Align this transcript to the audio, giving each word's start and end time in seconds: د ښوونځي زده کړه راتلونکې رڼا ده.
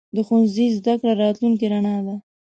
د 0.15 0.17
ښوونځي 0.27 0.65
زده 0.77 0.93
کړه 1.01 1.11
راتلونکې 1.21 1.65
رڼا 1.73 1.97
ده. 2.05 2.15